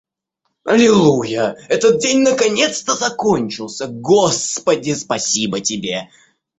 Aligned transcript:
Аллилуйя, 0.63 1.55
этот 1.69 1.99
день 1.99 2.21
наконец-то 2.21 2.95
закончился! 2.95 3.85
Господи, 3.85 4.95
спасибо 4.95 5.59
тебе! 5.61 6.09